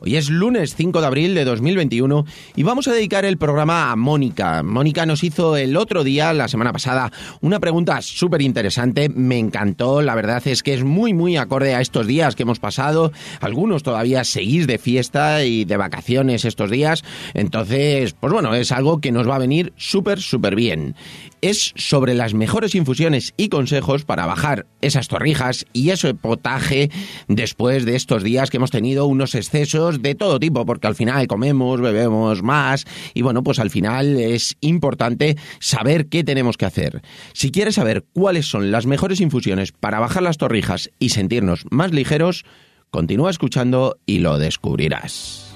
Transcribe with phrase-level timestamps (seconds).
[0.00, 3.96] Hoy es lunes 5 de abril de 2021 y vamos a dedicar el programa a
[3.96, 4.62] Mónica.
[4.62, 7.10] Mónica nos hizo el otro día, la semana pasada,
[7.40, 9.08] una pregunta súper interesante.
[9.08, 12.58] Me encantó, la verdad es que es muy, muy acorde a estos días que hemos
[12.58, 13.10] pasado.
[13.40, 17.02] Algunos todavía seguís de fiesta y de vacaciones estos días.
[17.32, 20.94] Entonces, pues bueno, es algo que nos va a venir súper, súper bien
[21.48, 26.90] es sobre las mejores infusiones y consejos para bajar esas torrijas y ese potaje
[27.28, 31.26] después de estos días que hemos tenido unos excesos de todo tipo, porque al final
[31.26, 37.02] comemos, bebemos más y bueno, pues al final es importante saber qué tenemos que hacer.
[37.32, 41.92] Si quieres saber cuáles son las mejores infusiones para bajar las torrijas y sentirnos más
[41.92, 42.44] ligeros,
[42.90, 45.55] continúa escuchando y lo descubrirás.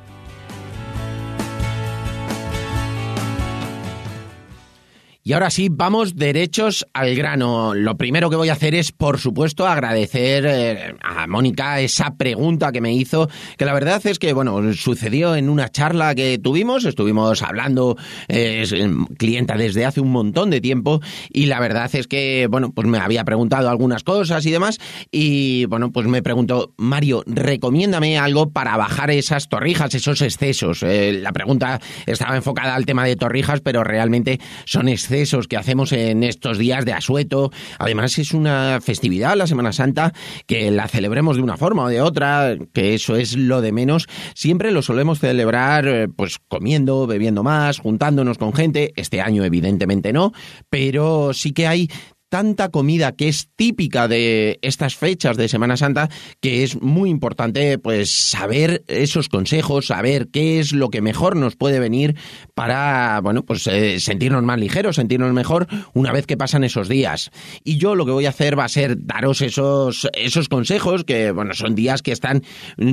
[5.23, 7.75] Y ahora sí, vamos derechos al grano.
[7.75, 12.71] Lo primero que voy a hacer es, por supuesto, agradecer eh, a Mónica esa pregunta
[12.71, 16.85] que me hizo, que la verdad es que, bueno, sucedió en una charla que tuvimos,
[16.85, 17.97] estuvimos hablando,
[18.29, 18.73] eh, es
[19.19, 22.97] clienta desde hace un montón de tiempo, y la verdad es que, bueno, pues me
[22.97, 24.79] había preguntado algunas cosas y demás,
[25.11, 30.81] y bueno, pues me preguntó, Mario, recomiéndame algo para bajar esas torrijas, esos excesos.
[30.81, 35.55] Eh, la pregunta estaba enfocada al tema de torrijas, pero realmente son excesos excesos que
[35.55, 37.51] hacemos en estos días de asueto.
[37.77, 40.13] Además es una festividad, la Semana Santa,
[40.47, 44.07] que la celebremos de una forma o de otra, que eso es lo de menos.
[44.33, 48.93] Siempre lo solemos celebrar eh, pues comiendo, bebiendo más, juntándonos con gente.
[48.95, 50.31] Este año evidentemente no,
[50.71, 51.87] pero sí que hay
[52.31, 56.09] tanta comida que es típica de estas fechas de Semana Santa
[56.39, 61.57] que es muy importante pues saber esos consejos, saber qué es lo que mejor nos
[61.57, 62.15] puede venir
[62.55, 67.31] para bueno, pues eh, sentirnos más ligeros, sentirnos mejor una vez que pasan esos días.
[67.65, 71.31] Y yo lo que voy a hacer va a ser daros esos esos consejos que
[71.31, 72.43] bueno, son días que están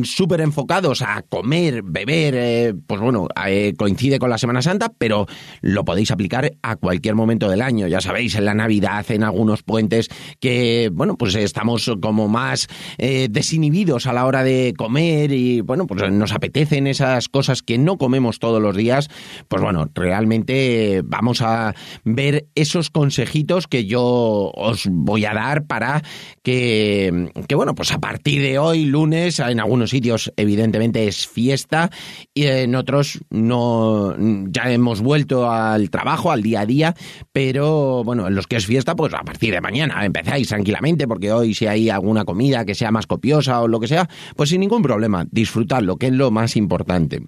[0.03, 5.27] súper enfocados a comer, beber, eh, pues bueno, eh, coincide con la Semana Santa, pero
[5.60, 9.62] lo podéis aplicar a cualquier momento del año, ya sabéis, en la Navidad, en algunos
[9.62, 10.09] puentes
[10.41, 12.69] que, bueno, pues estamos como más
[12.99, 17.78] eh, desinhibidos a la hora de comer y, bueno, pues nos apetecen esas cosas que
[17.78, 19.09] no comemos todos los días,
[19.49, 21.75] pues bueno, realmente vamos a
[22.05, 26.03] ver esos consejitos que yo os voy a dar para
[26.43, 31.91] que, que bueno, pues a partir de hoy, lunes, en algunos sitios evidentemente es fiesta
[32.34, 34.15] y en otros no,
[34.49, 36.95] ya hemos vuelto al trabajo, al día a día,
[37.33, 41.32] pero bueno, en los que es fiesta, pues a partir de mañana empezáis tranquilamente, porque
[41.32, 44.60] hoy si hay alguna comida que sea más copiosa o lo que sea, pues sin
[44.60, 47.22] ningún problema, disfrutadlo, que es lo más importante.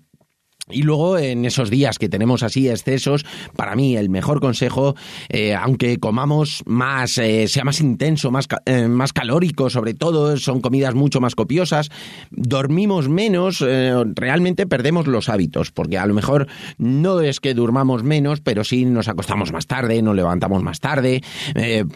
[0.73, 3.25] Y luego en esos días que tenemos así excesos,
[3.57, 4.95] para mí el mejor consejo,
[5.29, 10.61] eh, aunque comamos más, eh, sea más intenso, más, eh, más calórico, sobre todo, son
[10.61, 11.91] comidas mucho más copiosas,
[12.31, 13.61] dormimos menos,
[14.15, 16.47] realmente perdemos los hábitos, porque a lo mejor
[16.79, 21.23] no es que durmamos menos, pero sí nos acostamos más tarde, nos levantamos más tarde,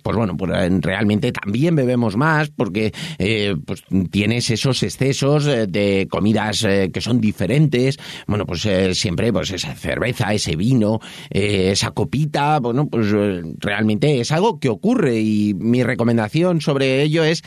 [0.03, 2.93] pues bueno, pues realmente también bebemos más, porque
[3.67, 9.75] pues tienes esos excesos de comidas que son diferentes, bueno, pues eh, siempre pues esa
[9.75, 11.01] cerveza, ese vino,
[11.31, 17.03] eh, esa copita, bueno, pues eh, realmente es algo que ocurre y mi recomendación sobre
[17.03, 17.43] ello es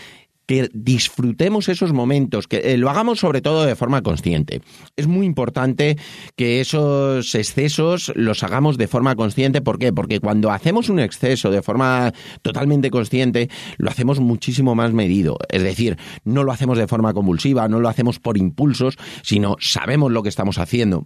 [0.47, 4.61] que disfrutemos esos momentos, que lo hagamos sobre todo de forma consciente.
[4.95, 5.97] Es muy importante
[6.35, 9.61] que esos excesos los hagamos de forma consciente.
[9.61, 9.93] ¿Por qué?
[9.93, 15.37] Porque cuando hacemos un exceso de forma totalmente consciente, lo hacemos muchísimo más medido.
[15.49, 20.11] Es decir, no lo hacemos de forma convulsiva, no lo hacemos por impulsos, sino sabemos
[20.11, 21.05] lo que estamos haciendo.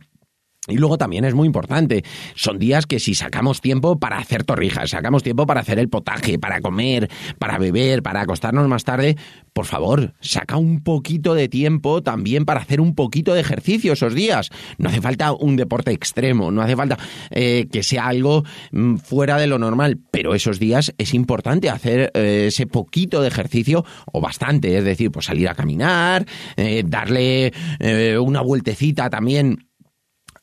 [0.67, 2.03] Y luego también es muy importante,
[2.35, 6.37] son días que si sacamos tiempo para hacer torrijas, sacamos tiempo para hacer el potaje,
[6.37, 7.09] para comer,
[7.39, 9.17] para beber, para acostarnos más tarde,
[9.53, 14.13] por favor, saca un poquito de tiempo también para hacer un poquito de ejercicio esos
[14.13, 14.51] días.
[14.77, 16.99] No hace falta un deporte extremo, no hace falta
[17.31, 22.11] eh, que sea algo mm, fuera de lo normal, pero esos días es importante hacer
[22.13, 26.23] eh, ese poquito de ejercicio o bastante, es decir, pues salir a caminar,
[26.55, 27.51] eh, darle
[28.19, 29.70] una vueltecita también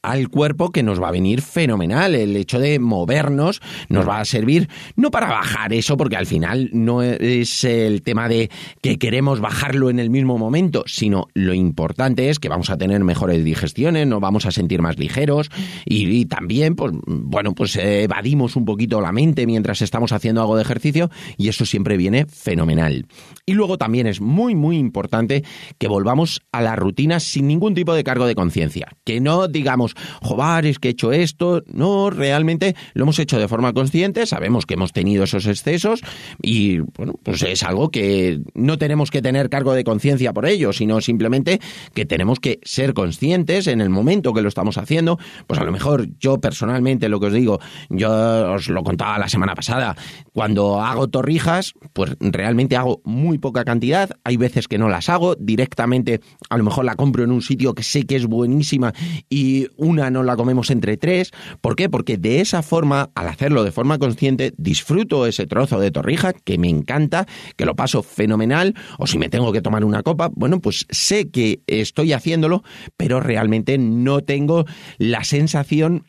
[0.02, 2.14] al cuerpo que nos va a venir fenomenal.
[2.14, 6.70] El hecho de movernos nos va a servir no para bajar eso, porque al final
[6.72, 8.50] no es el tema de
[8.80, 13.02] que queremos bajarlo en el mismo momento, sino lo importante es que vamos a tener
[13.02, 15.50] mejores digestiones, nos vamos a sentir más ligeros
[15.84, 20.62] y, también, pues bueno, pues evadimos un poquito la mente mientras estamos haciendo algo de
[20.62, 23.06] ejercicio y eso siempre viene fenomenal.
[23.46, 25.44] Y luego también es muy, muy importante
[25.78, 28.88] que volvamos a la rutina sin ningún tipo de cargo de conciencia.
[29.04, 29.87] Que no digamos,
[30.22, 31.62] joder, es que he hecho esto.
[31.66, 36.00] No, realmente lo hemos hecho de forma consciente, sabemos que hemos tenido esos excesos
[36.42, 40.72] y, bueno, pues es algo que no tenemos que tener cargo de conciencia por ello,
[40.72, 41.60] sino simplemente
[41.94, 45.18] que tenemos que ser conscientes en el momento que lo estamos haciendo.
[45.46, 49.28] Pues a lo mejor yo personalmente, lo que os digo, yo os lo contaba la
[49.28, 49.96] semana pasada,
[50.32, 55.34] cuando hago torrijas, pues realmente hago muy poca cantidad, hay veces que no las hago,
[55.34, 56.20] directamente
[56.50, 58.92] a lo mejor la compro en un sitio que sé que es buenísima
[59.28, 61.30] y una no la comemos entre tres.
[61.62, 61.88] ¿Por qué?
[61.88, 66.58] Porque de esa forma, al hacerlo de forma consciente, disfruto ese trozo de torrija que
[66.58, 67.26] me encanta,
[67.56, 71.30] que lo paso fenomenal, o si me tengo que tomar una copa, bueno, pues sé
[71.30, 72.62] que estoy haciéndolo,
[72.96, 74.66] pero realmente no tengo
[74.98, 76.04] la sensación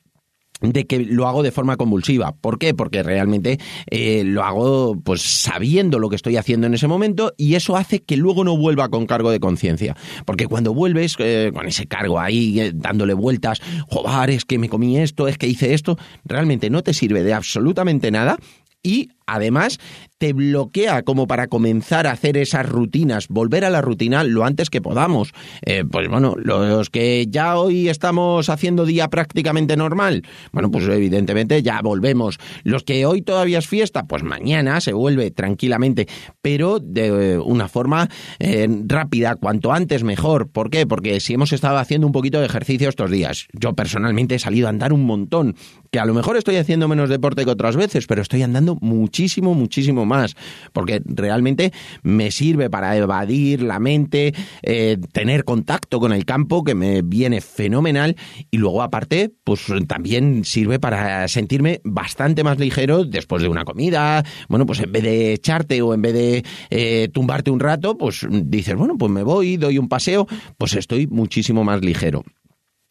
[0.62, 2.36] de que lo hago de forma convulsiva.
[2.36, 2.74] ¿Por qué?
[2.74, 7.56] Porque realmente eh, lo hago pues sabiendo lo que estoy haciendo en ese momento y
[7.56, 9.96] eso hace que luego no vuelva con cargo de conciencia.
[10.26, 14.70] Porque cuando vuelves eh, con ese cargo ahí eh, dándole vueltas, joder, es que me
[14.70, 18.38] comí esto, es que hice esto, realmente no te sirve de absolutamente nada
[18.82, 19.80] y además
[20.20, 24.70] te bloquea como para comenzar a hacer esas rutinas, volver a la rutina lo antes
[24.70, 25.32] que podamos.
[25.66, 31.64] Eh, pues bueno, los que ya hoy estamos haciendo día prácticamente normal, bueno, pues evidentemente
[31.64, 32.38] ya volvemos.
[32.64, 36.08] Los que hoy todavía es fiesta, pues mañana se vuelve tranquilamente,
[36.42, 38.10] pero de una forma
[38.40, 40.50] eh, rápida, cuanto antes mejor.
[40.50, 40.86] ¿Por qué?
[40.86, 44.68] Porque si hemos estado haciendo un poquito de ejercicio estos días, yo personalmente he salido
[44.68, 45.56] a andar un montón,
[45.92, 48.78] que a lo mejor estoy haciendo menos deporte que otras veces, pero estoy andando
[49.20, 50.36] muchísimo, muchísimo más,
[50.72, 51.74] porque realmente
[52.04, 57.42] me sirve para evadir la mente, eh, tener contacto con el campo, que me viene
[57.42, 58.16] fenomenal,
[58.50, 64.24] y luego aparte, pues también sirve para sentirme bastante más ligero después de una comida,
[64.48, 68.26] bueno, pues en vez de echarte o en vez de eh, tumbarte un rato, pues
[68.30, 70.28] dices, bueno, pues me voy, doy un paseo,
[70.58, 72.24] pues estoy muchísimo más ligero.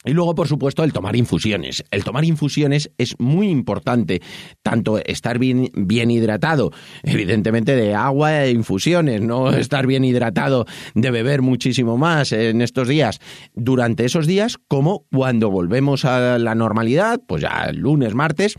[0.08, 1.84] Y luego, por supuesto, el tomar infusiones.
[1.90, 4.22] El tomar infusiones es muy importante,
[4.62, 6.72] tanto estar bien, bien hidratado,
[7.02, 10.64] evidentemente de agua e infusiones, no estar bien hidratado
[10.94, 13.20] de beber muchísimo más en estos días,
[13.54, 18.56] durante esos días, como cuando volvemos a la normalidad, pues ya lunes, martes,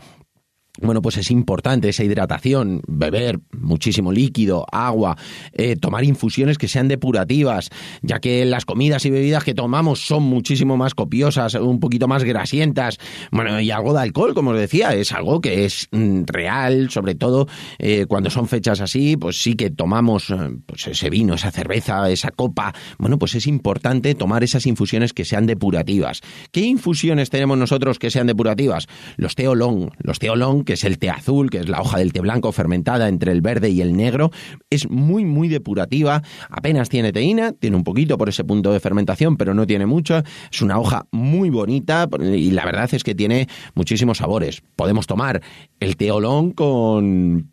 [0.80, 5.16] bueno, pues es importante esa hidratación, beber muchísimo líquido, agua,
[5.52, 7.70] eh, tomar infusiones que sean depurativas,
[8.02, 12.24] ya que las comidas y bebidas que tomamos son muchísimo más copiosas, un poquito más
[12.24, 12.98] grasientas,
[13.30, 17.14] bueno, y algo de alcohol, como os decía, es algo que es mm, real, sobre
[17.14, 17.46] todo
[17.78, 20.36] eh, cuando son fechas así, pues sí que tomamos eh,
[20.66, 25.24] pues ese vino, esa cerveza, esa copa, bueno, pues es importante tomar esas infusiones que
[25.24, 26.20] sean depurativas.
[26.52, 28.86] ¿Qué infusiones tenemos nosotros que sean depurativas?
[29.16, 32.20] Los teolón, los teolón que es el té azul, que es la hoja del té
[32.20, 34.30] blanco fermentada entre el verde y el negro.
[34.70, 39.36] Es muy, muy depurativa, apenas tiene teína, tiene un poquito por ese punto de fermentación,
[39.36, 40.22] pero no tiene mucho.
[40.52, 44.62] Es una hoja muy bonita y la verdad es que tiene muchísimos sabores.
[44.76, 45.42] Podemos tomar
[45.80, 47.50] el té olón con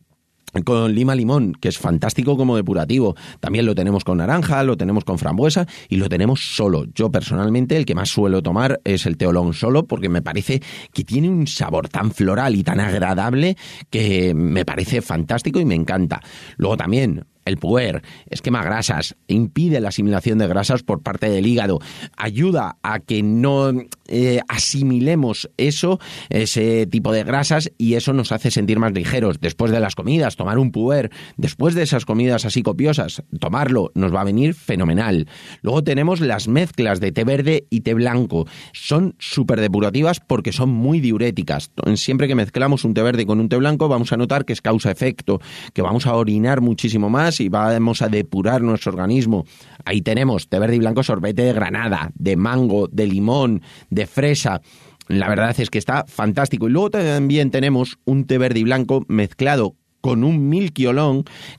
[0.64, 3.16] con lima limón, que es fantástico como depurativo.
[3.40, 6.86] También lo tenemos con naranja, lo tenemos con frambuesa y lo tenemos solo.
[6.94, 10.62] Yo personalmente el que más suelo tomar es el teolón solo porque me parece
[10.94, 13.58] que tiene un sabor tan floral y tan agradable
[13.90, 16.22] que me parece fantástico y me encanta.
[16.58, 21.80] Luego también el puer, esquema grasas, impide la asimilación de grasas por parte del hígado,
[22.16, 23.72] ayuda a que no
[24.08, 26.00] eh, asimilemos eso,
[26.30, 29.40] ese tipo de grasas, y eso nos hace sentir más ligeros.
[29.40, 34.14] Después de las comidas, tomar un puer, después de esas comidas así copiosas, tomarlo nos
[34.14, 35.28] va a venir fenomenal.
[35.62, 38.48] Luego tenemos las mezclas de té verde y té blanco.
[38.74, 41.72] Son súper depurativas porque son muy diuréticas.
[41.96, 44.62] Siempre que mezclamos un té verde con un té blanco, vamos a notar que es
[44.62, 45.40] causa efecto,
[45.74, 49.46] que vamos a orinar muchísimo más y vamos a depurar nuestro organismo.
[49.86, 54.62] Ahí tenemos té verde y blanco sorbete de granada, de mango, de limón, de fresa
[55.08, 56.68] la verdad es que está fantástico.
[56.68, 60.88] Y luego también tenemos un té verde y blanco mezclado con un milky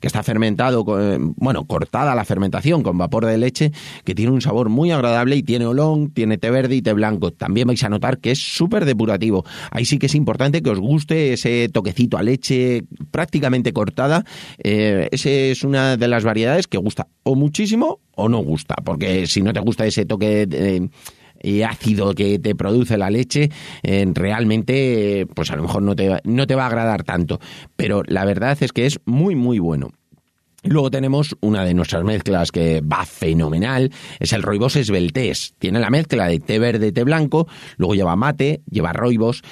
[0.01, 0.85] que está fermentado,
[1.37, 3.73] bueno, cortada la fermentación con vapor de leche,
[4.05, 7.31] que tiene un sabor muy agradable y tiene olón, tiene té verde y té blanco.
[7.31, 9.45] También vais a notar que es súper depurativo.
[9.71, 14.25] Ahí sí que es importante que os guste ese toquecito a leche prácticamente cortada.
[14.59, 19.27] Eh, esa es una de las variedades que gusta o muchísimo o no gusta, porque
[19.27, 20.47] si no te gusta ese toque...
[20.47, 20.89] De,
[21.43, 23.51] y ácido que te produce la leche,
[23.83, 27.41] eh, realmente, pues a lo mejor no te, no te va a agradar tanto.
[27.77, 29.91] Pero la verdad es que es muy, muy bueno.
[30.65, 35.55] Luego tenemos una de nuestras mezclas que va fenomenal, es el roibos esbeltés.
[35.59, 39.43] Tiene la mezcla de té verde, té blanco, luego lleva mate, lleva roibos,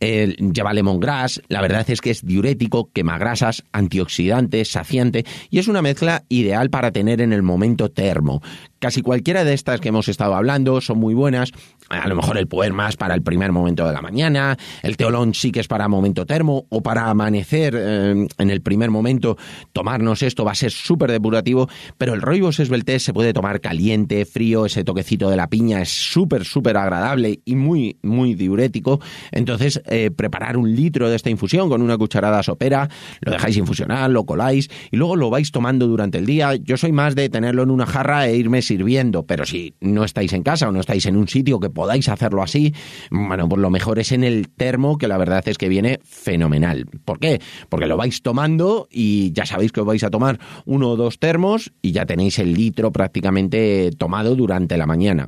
[0.00, 5.68] eh, lleva lemongrass, la verdad es que es diurético, quema grasas, antioxidante, saciante y es
[5.68, 8.42] una mezcla ideal para tener en el momento termo.
[8.80, 11.52] Casi cualquiera de estas que hemos estado hablando son muy buenas.
[11.90, 15.34] A lo mejor el puer más para el primer momento de la mañana, el teolón
[15.34, 19.36] sí que es para momento termo o para amanecer eh, en el primer momento.
[19.74, 21.68] Tomarnos esto va a ser súper depurativo,
[21.98, 25.90] pero el roibos esbeltés se puede tomar caliente, frío, ese toquecito de la piña es
[25.90, 28.98] súper, súper agradable y muy, muy diurético.
[29.30, 32.88] Entonces, eh, preparar un litro de esta infusión con una cucharada sopera,
[33.20, 36.54] lo dejáis infusionar, lo coláis y luego lo vais tomando durante el día.
[36.54, 40.32] Yo soy más de tenerlo en una jarra e irme sirviendo, pero si no estáis
[40.32, 42.72] en casa o no estáis en un sitio que podáis hacerlo así,
[43.10, 46.86] bueno, pues lo mejor es en el termo, que la verdad es que viene fenomenal.
[47.04, 47.40] ¿Por qué?
[47.68, 51.18] Porque lo vais tomando y ya sabéis que os vais a tomar uno o dos
[51.18, 55.26] termos y ya tenéis el litro prácticamente tomado durante la mañana.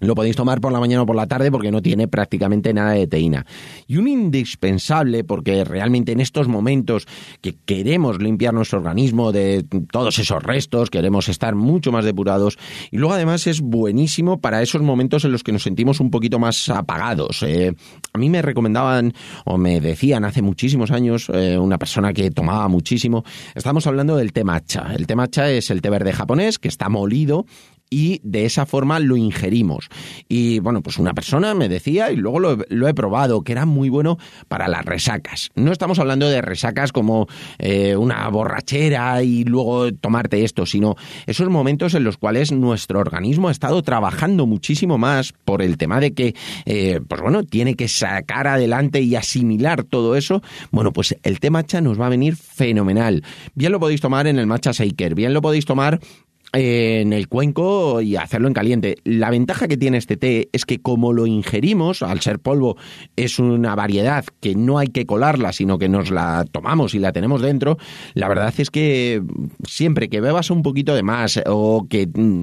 [0.00, 2.92] Lo podéis tomar por la mañana o por la tarde porque no tiene prácticamente nada
[2.92, 3.46] de teína.
[3.86, 7.06] Y un indispensable, porque realmente en estos momentos
[7.40, 12.58] que queremos limpiar nuestro organismo de todos esos restos, queremos estar mucho más depurados.
[12.90, 16.38] Y luego además es buenísimo para esos momentos en los que nos sentimos un poquito
[16.38, 17.42] más apagados.
[17.44, 17.72] Eh,
[18.12, 22.66] a mí me recomendaban o me decían hace muchísimos años eh, una persona que tomaba
[22.68, 23.24] muchísimo,
[23.54, 24.92] estamos hablando del té matcha.
[24.96, 27.46] El té matcha es el té verde japonés que está molido
[27.90, 29.88] y de esa forma lo ingerimos.
[30.28, 33.88] Y bueno, pues una persona me decía, y luego lo, he probado, que era muy
[33.88, 35.50] bueno para las resacas.
[35.54, 41.48] No estamos hablando de resacas como eh, una borrachera y luego tomarte esto, sino esos
[41.48, 46.14] momentos en los cuales nuestro organismo ha estado trabajando muchísimo más por el tema de
[46.14, 46.34] que,
[46.66, 50.42] eh, pues bueno, tiene que sacar adelante y asimilar todo eso.
[50.70, 53.22] Bueno, pues el té matcha nos va a venir fenomenal.
[53.54, 56.00] Bien lo podéis tomar en el matcha shaker, bien lo podéis tomar
[56.54, 58.96] en el cuenco y hacerlo en caliente.
[59.04, 62.76] La ventaja que tiene este té es que como lo ingerimos, al ser polvo,
[63.16, 67.12] es una variedad que no hay que colarla, sino que nos la tomamos y la
[67.12, 67.78] tenemos dentro,
[68.14, 69.22] la verdad es que
[69.66, 72.42] siempre que bebas un poquito de más o que mm,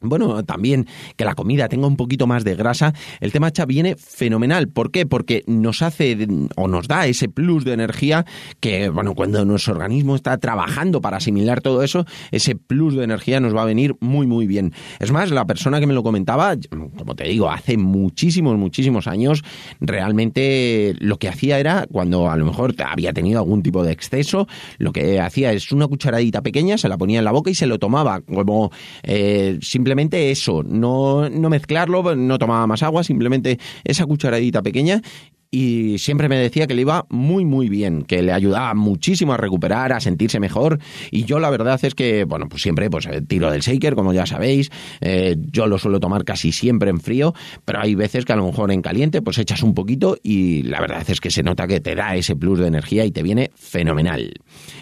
[0.00, 0.86] bueno, también
[1.16, 4.68] que la comida tenga un poquito más de grasa, el té matcha viene fenomenal.
[4.68, 5.06] ¿Por qué?
[5.06, 6.16] Porque nos hace
[6.56, 8.24] o nos da ese plus de energía
[8.60, 13.40] que, bueno, cuando nuestro organismo está trabajando para asimilar todo eso, ese plus de energía
[13.40, 14.72] nos va a venir muy, muy bien.
[15.00, 19.42] Es más, la persona que me lo comentaba, como te digo, hace muchísimos, muchísimos años,
[19.80, 24.46] realmente lo que hacía era, cuando a lo mejor había tenido algún tipo de exceso,
[24.78, 27.66] lo que hacía es una cucharadita pequeña, se la ponía en la boca y se
[27.66, 28.70] lo tomaba, como
[29.02, 29.87] eh, simplemente
[30.30, 35.02] eso, no, no mezclarlo, no tomaba más agua, simplemente esa cucharadita pequeña
[35.50, 39.36] y siempre me decía que le iba muy muy bien, que le ayudaba muchísimo a
[39.36, 40.78] recuperar, a sentirse mejor.
[41.10, 44.12] Y yo la verdad es que, bueno, pues siempre pues eh, tiro del shaker, como
[44.12, 48.32] ya sabéis, eh, yo lo suelo tomar casi siempre en frío, pero hay veces que
[48.32, 51.42] a lo mejor en caliente pues echas un poquito y la verdad es que se
[51.42, 54.34] nota que te da ese plus de energía y te viene fenomenal.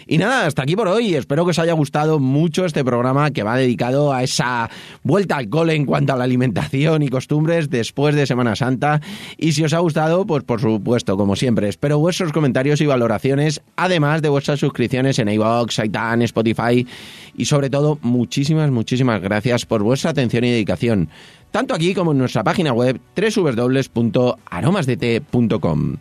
[0.05, 3.43] Y nada, hasta aquí por hoy, espero que os haya gustado mucho este programa que
[3.43, 4.69] va dedicado a esa
[5.03, 9.01] vuelta al cole en cuanto a la alimentación y costumbres después de Semana Santa.
[9.37, 11.69] Y si os ha gustado, pues por por supuesto, como siempre.
[11.69, 16.87] Espero vuestros comentarios y valoraciones, además de vuestras suscripciones en iVoox, iTunes, Spotify
[17.35, 21.09] y sobre todo, muchísimas, muchísimas gracias por vuestra atención y dedicación,
[21.51, 25.97] tanto aquí como en nuestra página web www.aromasdt.com.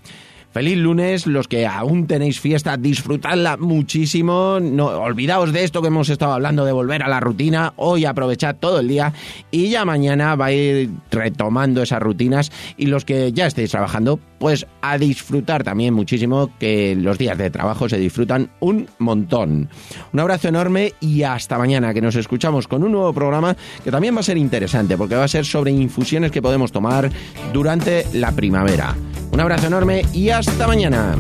[0.57, 4.59] Feliz lunes, los que aún tenéis fiesta, disfrutadla muchísimo.
[4.59, 7.75] No olvidaos de esto que hemos estado hablando de volver a la rutina.
[7.77, 9.13] Hoy aprovechad todo el día
[9.51, 14.19] y ya mañana va a ir retomando esas rutinas y los que ya estéis trabajando,
[14.39, 19.69] pues a disfrutar también muchísimo que los días de trabajo se disfrutan un montón.
[20.15, 24.17] Un abrazo enorme y hasta mañana que nos escuchamos con un nuevo programa que también
[24.17, 27.11] va a ser interesante porque va a ser sobre infusiones que podemos tomar
[27.53, 28.97] durante la primavera.
[29.37, 31.15] Un abrazo enorme y hasta mañana.